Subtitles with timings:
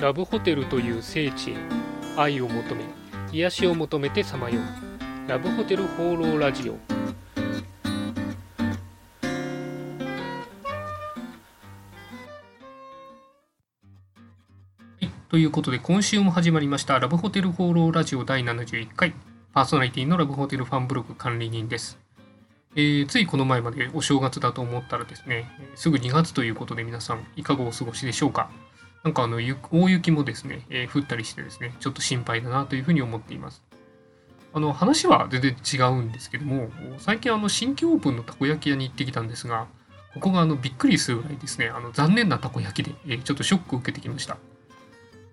[0.00, 1.56] ラブホテルという聖地へ
[2.16, 2.84] 愛を求め
[3.32, 5.28] 癒しを求めてさまよう。
[5.28, 6.76] ラブホテル放浪ラジオ。
[15.28, 19.14] ということで今週も始まりましたラブホテル放浪ラジオ第71回。
[19.52, 21.98] パーソナリティのラブホテルファンブログ管理人です。
[22.76, 28.50] えー、ついこの前までお正月だと思ったらですね、すぐ2月ということで皆さんいかがお過ごしでしょうか？
[29.04, 29.36] なんかあの
[29.70, 33.62] 大雪もですね、えー、降ったりしてですね、ちょっと心配だなというふうに思っています。
[34.54, 39.66] あの話は全然違うんですけども、最近あの新規オープンのたこ焼き屋に行ってきたんですが、
[40.14, 44.38] ここがあのびっくりするぐらいですね、あの残念なたこ焼きで、えー、ちょっとショックを受けてきました。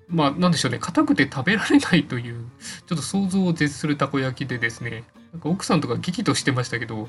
[0.10, 2.46] まあ、なんでしょうね、硬くて食べられないという、
[2.88, 7.08] ちょっと想像を絶するたこ焼きでですね、なんか奥さんとか激怒してましたけど、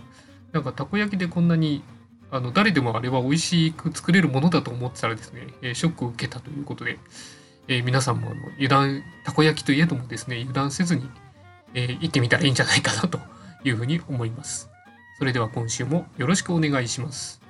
[0.53, 1.83] なんかたこ焼きでこんなに
[2.33, 6.99] あの誰でもあれは美味しく作れるものだと思ってたらですね、えショックを受けたということで、
[7.69, 11.11] えー、皆さんもあの油断、たこ焼きといえどもですね、油断せずに、
[11.75, 13.21] えー、行ってみたらいいんじゃないかなと
[13.65, 14.71] いうふうに思います。
[15.19, 17.43] それでは今週もよろしくお願いします。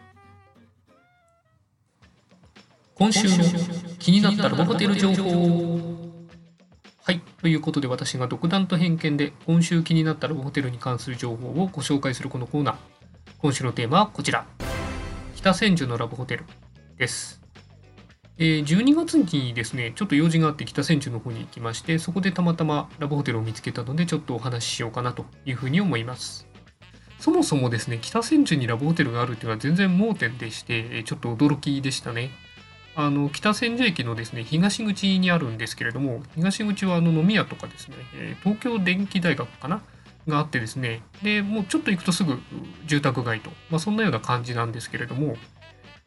[2.97, 3.37] 今週も
[4.01, 5.81] 気になったラボホテル情報
[7.05, 7.21] はい。
[7.41, 12.77] ということで私が独断と偏見で今週気になったラブホテルに関する情報をご紹介するこのコーナー。
[13.39, 14.45] 今週のテーマはこちら。
[15.35, 16.45] 北千住のラブホテル
[16.99, 17.43] です。
[18.39, 26.47] えー、12月にですね、ちょっと用事があって北千住の方に行きまして、そこでたまたまラブホテルを見つけたので、ちょっとお話ししようかなというふうに思います。
[27.19, 32.31] そもそもですね、北千住にラブホテルがあるっていうのは全然盲点でして、ちょっと驚きでしたね。
[32.95, 37.97] あの北千住駅のですね東口にあるんですけれども東口はあの飲み屋とかですね、
[38.43, 39.83] 東京電機大学かな
[40.29, 42.39] があってですねでもうちょっと行くとすぐ
[42.87, 45.37] 住宅街と、まあ、そんなような感じなんですけれども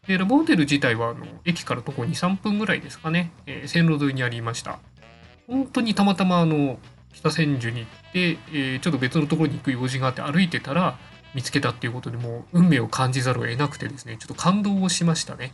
[0.08, 4.80] でラブホテル自体はあの駅から徒歩23分ぐらいですかね、えー、線路沿いにありました。
[5.48, 6.80] 本当にたまたまあの
[7.14, 10.98] 北千住に行って、えー、ちょっと別のところに行く用事があって歩いてたら
[11.34, 15.54] 見つけたっていうことでもう運命を感じざるを得なくてですねちょっと感動をしましたね。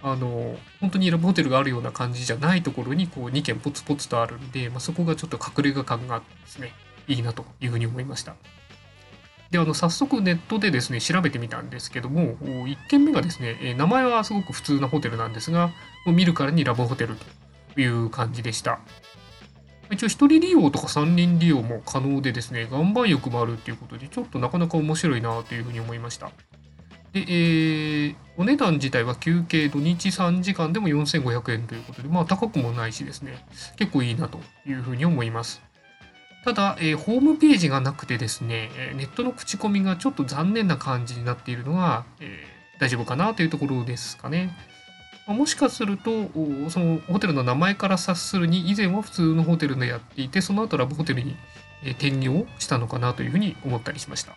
[0.00, 6.72] あの本当にラブホテルがあるような感じじゃないところにこう2軒ポツポツとあるんで、まあ、そこがちょっと隠れ家感があってですね。
[7.08, 8.36] いいなというふうに思いました。
[9.50, 15.70] であの早速ネットでですね調べてみたんですけども1軒目がですね名前はすごく普通なホテルなんですが
[16.06, 17.16] 見るからにラブホテル
[17.74, 18.78] という感じでした
[19.90, 26.30] 一応1人利用とか3人利用も可能でですね岩盤浴もあるっていうことでちょっとなかなか面白いなというふうに思いました
[27.12, 33.44] で、えー、お値段自体は休憩土日3時間でも4500円ということで、まあ高くもないしですね、
[33.76, 35.62] 結構いいなというふうに思います。
[36.44, 44.56] ただ、えー、ホームページがなくてですね、ネットの口コミがちょっと残念な感じになっているのが、えー、大丈夫かなというところですかね。
[45.26, 46.30] もしかすると、
[46.70, 51.36] そのホテルの名前から察するに、以前は普通のホテルでやっていて、その後ラブホテルに
[51.82, 54.32] 転業したのかなというふうに思ったりしました。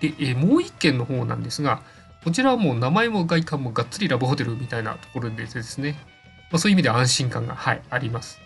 [0.00, 1.82] で、えもう一軒の方なんですが、
[2.24, 5.98] こちらはもう名前も外観もがっつりラブホテルみたいなところでですね、
[6.50, 8.40] まあ、そういう意味で安心感が、はい、あります。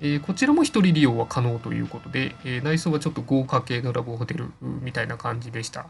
[0.00, 5.86] えー、こちらも一人利用は可能ということで、えー、内装はちょっと豪華系のラブホテルみたいな感じでした。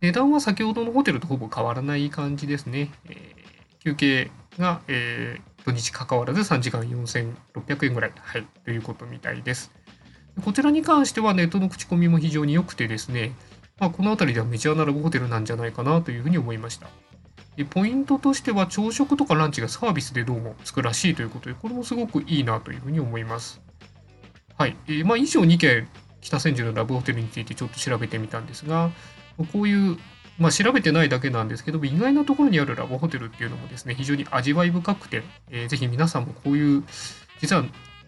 [0.00, 2.90] 値段は先ほどのホテルとほぼ変わらない感じですね。
[3.08, 9.72] えー、休憩が、え土日関わらず3時間4600円ぐらい、はい、ということみたいです。
[10.44, 13.32] こちらに関してはネットの口コミも非常に良くてですね、
[13.80, 16.88] まあ、この辺りではメジャーなラブホテルなんじゃないかなというふうに思いました。
[17.56, 23.62] でポイントとしては朝食とかランチがサービスでどうもつくらしいということで、これもすごくいいなというふうに思います。
[24.58, 24.76] はい。
[24.86, 25.88] えー、まあ、以上2件、
[26.20, 28.90] 北千住のラブホテルについてちょっと調べてみたんですが、
[29.52, 29.98] こういう、
[30.38, 36.84] まあ、調べてないだけなんですけども、意外なところにあるラブホテルっていうのもですね、非常に味わい深くて、えー、ぜひ皆さんもこういう、
[37.40, 37.64] 実は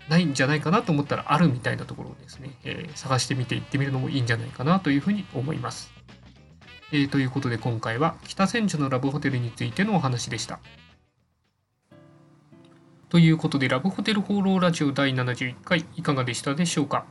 [0.08, 5.92] ないんじゃないかなと思ったらあるみたいなところをですね、えー、探してみて行ってみるのもいいんじゃないかなというふうに思います。
[6.90, 10.58] えー、ということで今回は北千住のラブホテルについてのお話でした。
[13.10, 17.04] ということでラブホテル放浪ラジオ第71回いかがでしたでしょうか？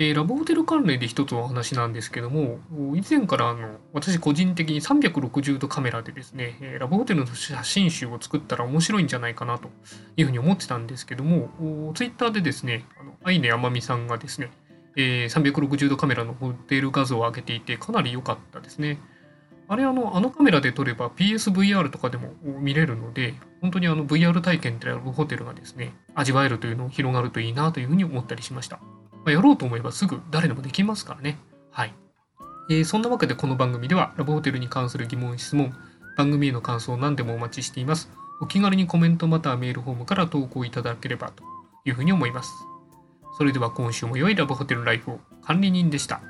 [0.00, 2.60] えー、ラブホテル関連で一つお話なんですけども、
[2.94, 9.70] 以前からあの私個人的に360度カメラでですね、え、ラブホテルの写真集を作ったら面白いんじゃないかなと
[10.16, 14.50] いうふうに思ってたんですけども、ツイッターでですね、あのアイネマミさんがですね、
[14.98, 18.98] えー、360度カメラのホテル画像を上げていてかなり良かったですね。
[19.68, 28.78] あれあの、あのカメラで撮れば PSVR とかでも見れるので、本当にあの VR 体験でラブホテルがですね、味わえるというのを広がるといいなというふうに思ったりしました。
[29.12, 31.38] まあ、やろうと思えばすぐ誰でもできますからね。
[31.70, 31.94] はい。
[32.70, 35.74] えー、そんなわけでこの番組ではラブホテルに関する疑問、質問、
[36.16, 38.10] 番組への感想を何でもお待ちしています。
[38.40, 41.44] お気軽にコメントまたはメールフォームから投稿いただければと
[41.84, 42.50] いうふうに思います。
[43.38, 46.20] それでは今週も良いラブホテルライフを管理人でした。